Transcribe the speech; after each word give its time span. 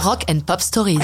Rock 0.00 0.26
and 0.30 0.38
Pop 0.46 0.60
Stories. 0.60 1.00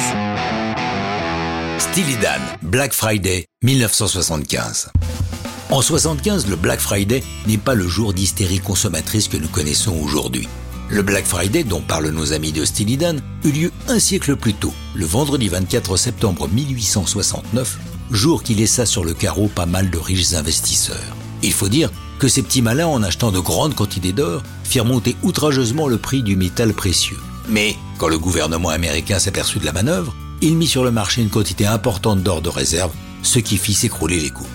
Steely 1.79 2.17
Black 2.62 2.92
Friday, 2.92 3.46
1975. 3.62 4.92
En 5.71 5.82
75, 5.82 6.46
le 6.46 6.54
Black 6.54 6.79
Friday 6.79 7.25
n'est 7.49 7.59
pas 7.59 7.75
le 7.75 7.88
jour 7.88 8.15
d'hystérie 8.15 8.61
consommatrice 8.61 9.27
que 9.27 9.37
nous 9.37 9.49
connaissons 9.49 9.96
aujourd'hui. 10.01 10.49
Le 10.91 11.03
Black 11.03 11.25
Friday, 11.27 11.65
dont 11.65 11.80
parlent 11.80 12.11
nos 12.11 12.33
amis 12.33 12.53
de 12.53 12.65
Steely 12.65 12.96
Dan, 12.96 13.21
eut 13.43 13.51
lieu 13.51 13.72
un 13.88 13.99
siècle 13.99 14.37
plus 14.37 14.54
tôt, 14.54 14.72
le 14.95 15.06
vendredi 15.06 15.49
24 15.49 15.97
septembre 15.97 16.48
1869, 16.48 17.79
jour 18.12 18.45
qui 18.45 18.55
laissa 18.55 18.87
sur 18.87 19.05
le 19.05 19.12
carreau 19.12 19.48
pas 19.48 19.66
mal 19.66 19.91
de 19.91 19.98
riches 19.98 20.34
investisseurs. 20.34 21.16
Il 21.42 21.52
faut 21.52 21.69
dire 21.69 21.91
que 22.20 22.29
ces 22.29 22.42
petits 22.42 22.62
malins, 22.62 22.87
en 22.87 23.02
achetant 23.02 23.33
de 23.33 23.41
grandes 23.41 23.74
quantités 23.74 24.12
d'or, 24.12 24.45
firent 24.62 24.84
monter 24.84 25.16
outrageusement 25.24 25.88
le 25.88 25.98
prix 25.98 26.23
du 26.23 26.37
métal 26.37 26.73
précieux. 26.73 27.19
Mais 27.48 27.77
quand 27.98 28.09
le 28.09 28.19
gouvernement 28.19 28.70
américain 28.70 29.19
s'aperçut 29.19 29.59
de 29.59 29.64
la 29.64 29.73
manœuvre, 29.73 30.14
il 30.41 30.56
mit 30.56 30.66
sur 30.66 30.84
le 30.84 30.91
marché 30.91 31.23
une 31.23 31.30
quantité 31.30 31.66
importante 31.66 32.23
d'or 32.23 32.42
de 32.42 32.48
réserve, 32.48 32.92
ce 33.23 33.38
qui 33.38 33.56
fit 33.56 33.74
s'écrouler 33.74 34.20
les 34.20 34.30
coûts. 34.30 34.46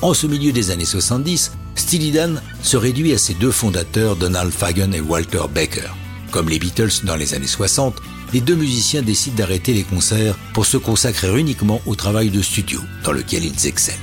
En 0.00 0.14
ce 0.14 0.26
milieu 0.26 0.52
des 0.52 0.70
années 0.70 0.84
70, 0.84 1.52
Steely 1.74 2.12
Dan 2.12 2.40
se 2.62 2.76
réduit 2.76 3.12
à 3.12 3.18
ses 3.18 3.34
deux 3.34 3.50
fondateurs, 3.50 4.16
Donald 4.16 4.52
Fagen 4.52 4.94
et 4.94 5.00
Walter 5.00 5.42
Baker. 5.52 5.88
Comme 6.30 6.48
les 6.48 6.58
Beatles 6.58 7.04
dans 7.04 7.16
les 7.16 7.34
années 7.34 7.46
60, 7.46 7.96
les 8.32 8.40
deux 8.40 8.54
musiciens 8.54 9.02
décident 9.02 9.36
d'arrêter 9.36 9.72
les 9.72 9.84
concerts 9.84 10.36
pour 10.52 10.66
se 10.66 10.76
consacrer 10.76 11.38
uniquement 11.38 11.80
au 11.86 11.94
travail 11.94 12.30
de 12.30 12.42
studio, 12.42 12.80
dans 13.04 13.12
lequel 13.12 13.44
ils 13.44 13.66
excellent. 13.66 13.96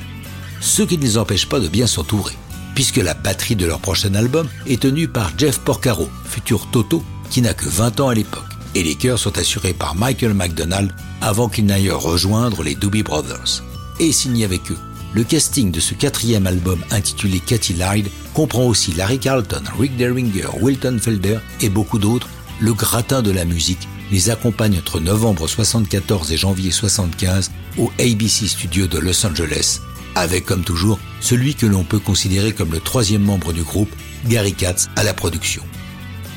Ce 0.62 0.82
qui 0.82 0.98
ne 0.98 1.04
les 1.04 1.18
empêche 1.18 1.48
pas 1.48 1.60
de 1.60 1.68
bien 1.68 1.86
s'entourer, 1.86 2.34
puisque 2.74 2.98
la 2.98 3.14
batterie 3.14 3.56
de 3.56 3.66
leur 3.66 3.80
prochain 3.80 4.16
album 4.16 4.48
est 4.66 4.82
tenue 4.82 5.08
par 5.08 5.32
Jeff 5.38 5.60
Porcaro, 5.60 6.10
futur 6.26 6.70
Toto, 6.72 7.04
qui 7.36 7.42
n'a 7.42 7.54
que 7.54 7.68
20 7.68 8.00
ans 8.00 8.08
à 8.08 8.14
l'époque, 8.14 8.46
et 8.76 8.82
les 8.82 8.96
chœurs 8.96 9.20
sont 9.20 9.38
assurés 9.38 9.74
par 9.74 9.94
Michael 9.94 10.34
McDonald 10.34 10.90
avant 11.20 11.50
qu'il 11.50 11.66
n'aille 11.66 11.92
rejoindre 11.92 12.64
les 12.64 12.76
Doobie 12.76 13.04
Brothers. 13.04 13.62
Et 14.00 14.14
signé 14.14 14.46
avec 14.46 14.72
eux, 14.72 14.78
le 15.14 15.26
casting 15.26 15.70
de 15.70 15.82
ce 15.82 15.96
quatrième 15.96 16.48
album 16.48 16.80
intitulé 16.92 17.42
Cathy 17.42 17.74
Lyde 17.74 18.08
comprend 18.34 18.64
aussi 18.64 18.94
Larry 18.94 19.20
Carlton, 19.20 19.64
Rick 19.78 19.98
Derringer, 19.98 20.48
Wilton 20.62 20.98
Felder 20.98 21.40
et 21.60 21.68
beaucoup 21.68 22.00
d'autres. 22.00 22.30
Le 22.62 22.74
gratin 22.74 23.22
de 23.22 23.32
la 23.32 23.44
musique 23.44 23.86
les 24.14 24.30
accompagne 24.30 24.78
entre 24.78 25.02
novembre 25.02 25.46
74 25.46 26.32
et 26.32 26.38
janvier 26.38 26.72
75 26.72 27.52
au 27.78 27.92
ABC 28.00 28.48
Studio 28.48 28.88
de 28.88 28.98
Los 28.98 29.26
Angeles, 29.26 29.82
avec 30.16 30.46
comme 30.46 30.64
toujours 30.64 31.00
celui 31.20 31.54
que 31.54 31.66
l'on 31.66 31.84
peut 31.84 32.00
considérer 32.00 32.54
comme 32.54 32.72
le 32.72 32.80
troisième 32.80 33.24
membre 33.24 33.52
du 33.52 33.64
groupe, 33.64 33.94
Gary 34.26 34.54
Katz, 34.54 34.88
à 34.96 35.04
la 35.04 35.14
production. 35.14 35.64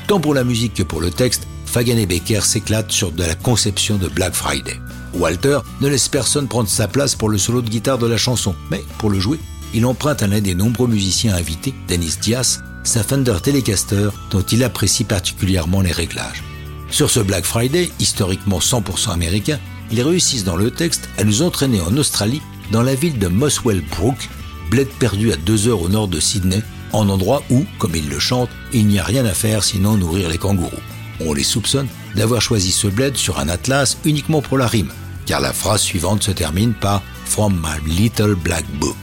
Tant 0.09 0.19
pour 0.19 0.33
la 0.33 0.43
musique 0.43 0.73
que 0.73 0.81
pour 0.81 1.01
le 1.01 1.11
texte, 1.11 1.45
Fagan 1.67 1.95
et 1.97 2.07
Baker 2.07 2.41
s'éclatent 2.41 2.91
sur 2.91 3.11
de 3.11 3.23
la 3.23 3.35
conception 3.35 3.97
de 3.97 4.07
Black 4.07 4.33
Friday. 4.33 4.81
Walter 5.13 5.59
ne 5.81 5.87
laisse 5.87 6.07
personne 6.07 6.47
prendre 6.47 6.67
sa 6.67 6.87
place 6.87 7.13
pour 7.13 7.29
le 7.29 7.37
solo 7.37 7.61
de 7.61 7.69
guitare 7.69 7.99
de 7.99 8.07
la 8.07 8.17
chanson, 8.17 8.55
mais 8.71 8.83
pour 8.97 9.11
le 9.11 9.19
jouer, 9.19 9.37
il 9.75 9.85
emprunte 9.85 10.23
à 10.23 10.27
l'un 10.27 10.41
des 10.41 10.55
nombreux 10.55 10.87
musiciens 10.87 11.35
invités, 11.35 11.75
Dennis 11.87 12.15
Diaz, 12.19 12.63
sa 12.83 13.03
Fender 13.03 13.35
Telecaster 13.43 14.09
dont 14.31 14.41
il 14.41 14.63
apprécie 14.63 15.03
particulièrement 15.03 15.81
les 15.81 15.91
réglages. 15.91 16.43
Sur 16.89 17.11
ce 17.11 17.19
Black 17.19 17.45
Friday, 17.45 17.91
historiquement 17.99 18.57
100% 18.57 19.11
américain, 19.11 19.59
ils 19.91 20.01
réussissent 20.01 20.43
dans 20.43 20.57
le 20.57 20.71
texte 20.71 21.07
à 21.19 21.23
nous 21.23 21.43
entraîner 21.43 21.81
en 21.81 21.95
Australie, 21.97 22.41
dans 22.71 22.81
la 22.81 22.95
ville 22.95 23.19
de 23.19 23.27
Muswell 23.27 23.83
Brook, 23.91 24.27
bled 24.71 24.89
perdu 24.97 25.31
à 25.31 25.35
deux 25.35 25.67
heures 25.67 25.83
au 25.83 25.87
nord 25.87 26.07
de 26.07 26.19
Sydney, 26.19 26.63
en 26.91 27.09
endroit 27.09 27.43
où, 27.49 27.65
comme 27.77 27.95
ils 27.95 28.09
le 28.09 28.19
chantent, 28.19 28.49
il 28.73 28.87
n'y 28.87 28.99
a 28.99 29.03
rien 29.03 29.25
à 29.25 29.33
faire 29.33 29.63
sinon 29.63 29.95
nourrir 29.97 30.29
les 30.29 30.37
kangourous. 30.37 30.71
On 31.19 31.33
les 31.33 31.43
soupçonne 31.43 31.87
d'avoir 32.15 32.41
choisi 32.41 32.71
ce 32.71 32.87
bled 32.87 33.17
sur 33.17 33.39
un 33.39 33.49
atlas 33.49 33.97
uniquement 34.05 34.41
pour 34.41 34.57
la 34.57 34.67
rime, 34.67 34.91
car 35.25 35.41
la 35.41 35.53
phrase 35.53 35.81
suivante 35.81 36.23
se 36.23 36.31
termine 36.31 36.73
par 36.73 37.01
From 37.25 37.61
My 37.61 37.93
Little 37.93 38.35
Black 38.35 38.65
Book. 38.79 38.95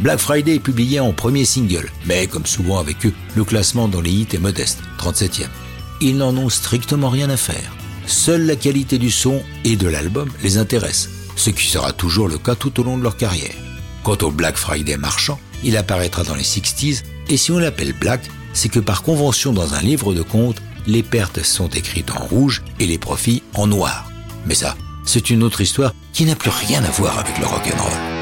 Black 0.00 0.20
Friday 0.20 0.54
est 0.54 0.60
publié 0.60 1.00
en 1.00 1.12
premier 1.12 1.44
single, 1.44 1.90
mais 2.06 2.28
comme 2.28 2.46
souvent 2.46 2.78
avec 2.78 3.04
eux, 3.04 3.12
le 3.34 3.44
classement 3.44 3.88
dans 3.88 4.00
les 4.00 4.12
hits 4.12 4.28
est 4.32 4.38
modeste, 4.38 4.78
37e. 4.98 5.48
Ils 6.00 6.16
n'en 6.16 6.36
ont 6.36 6.48
strictement 6.48 7.10
rien 7.10 7.28
à 7.30 7.36
faire. 7.36 7.74
Seule 8.06 8.46
la 8.46 8.56
qualité 8.56 8.98
du 8.98 9.10
son 9.10 9.42
et 9.64 9.76
de 9.76 9.88
l'album 9.88 10.30
les 10.42 10.56
intéresse, 10.56 11.10
ce 11.36 11.50
qui 11.50 11.66
sera 11.66 11.92
toujours 11.92 12.28
le 12.28 12.38
cas 12.38 12.54
tout 12.54 12.80
au 12.80 12.84
long 12.84 12.96
de 12.96 13.02
leur 13.02 13.16
carrière. 13.16 13.67
Quant 14.08 14.26
au 14.26 14.30
Black 14.30 14.56
Friday 14.56 14.96
marchand, 14.96 15.38
il 15.62 15.76
apparaîtra 15.76 16.24
dans 16.24 16.34
les 16.34 16.42
60s 16.42 17.02
et 17.28 17.36
si 17.36 17.52
on 17.52 17.58
l'appelle 17.58 17.92
Black, 17.92 18.22
c'est 18.54 18.70
que 18.70 18.80
par 18.80 19.02
convention 19.02 19.52
dans 19.52 19.74
un 19.74 19.82
livre 19.82 20.14
de 20.14 20.22
comptes, 20.22 20.62
les 20.86 21.02
pertes 21.02 21.42
sont 21.42 21.68
écrites 21.68 22.10
en 22.12 22.24
rouge 22.24 22.62
et 22.80 22.86
les 22.86 22.96
profits 22.96 23.42
en 23.52 23.66
noir. 23.66 24.10
Mais 24.46 24.54
ça, 24.54 24.78
c'est 25.04 25.28
une 25.28 25.42
autre 25.42 25.60
histoire 25.60 25.92
qui 26.14 26.24
n'a 26.24 26.36
plus 26.36 26.48
rien 26.48 26.82
à 26.84 26.90
voir 26.90 27.18
avec 27.18 27.38
le 27.38 27.44
rock'n'roll. 27.44 28.17